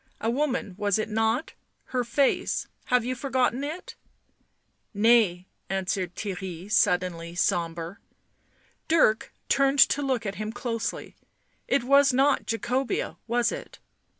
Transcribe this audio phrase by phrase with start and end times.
[0.19, 1.53] A woman, was it not?
[1.93, 3.93] Her face— have you forgotten it
[5.05, 7.99] ?""Nay," answered Theirry, suddenly sombre.
[8.87, 11.17] Dirk turned to look at him closely."
[11.67, 13.77] It was not Jacobea, was it?"